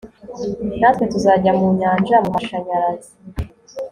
Natwe 0.79 1.05
tuzajya 1.11 1.51
mu 1.59 1.67
nyanja 1.79 2.15
mumashanyarazi 2.23 3.11